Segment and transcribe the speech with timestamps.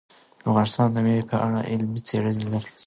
[0.49, 2.69] افغانستان د مېوې په اړه علمي څېړنې لري.